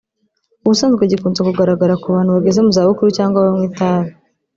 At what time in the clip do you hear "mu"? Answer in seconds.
2.65-2.71